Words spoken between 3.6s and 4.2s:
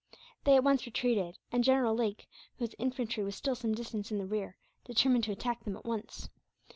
distance in